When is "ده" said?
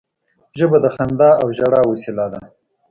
2.33-2.39